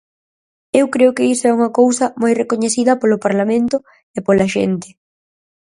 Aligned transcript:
Eu 0.79 0.85
creo 0.95 1.15
que 1.15 1.27
iso 1.33 1.45
é 1.47 1.55
unha 1.57 1.71
cousa 1.79 2.05
moi 2.21 2.33
recoñecida 2.41 2.99
polo 3.01 3.21
Parlamento 3.25 3.77
e 4.17 4.19
pola 4.27 4.47
xente. 4.55 4.89